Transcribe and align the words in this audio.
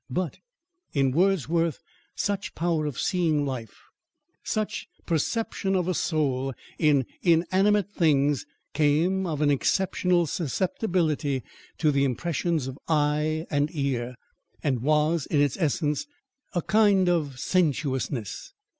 But, 0.09 0.39
in 0.93 1.11
Wordsworth, 1.11 1.77
such 2.15 2.55
power 2.55 2.87
of 2.87 2.99
seeing 2.99 3.45
life, 3.45 3.77
such 4.43 4.87
perception 5.05 5.75
of 5.75 5.87
a 5.87 5.93
soul, 5.93 6.55
in 6.79 7.05
inanimate 7.21 7.91
things, 7.91 8.43
came 8.73 9.27
of 9.27 9.41
an 9.41 9.51
exceptional 9.51 10.25
susceptibility 10.25 11.43
to 11.77 11.91
the 11.91 12.03
impressions 12.03 12.65
of 12.65 12.79
eye 12.87 13.45
and 13.51 13.69
ear, 13.75 14.15
and 14.63 14.81
was, 14.81 15.27
in 15.27 15.39
its 15.39 15.55
essence, 15.57 16.07
a 16.55 16.63
kind 16.63 17.07
of 17.07 17.37
sensuousness. 17.39 18.53